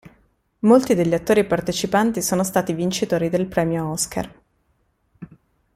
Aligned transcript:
Molti 0.61 0.95
degli 0.95 1.13
attori 1.13 1.45
partecipanti 1.45 2.23
sono 2.23 2.43
stati 2.43 2.73
vincitori 2.73 3.29
del 3.29 3.45
Premio 3.45 3.91
Oscar. 3.91 4.35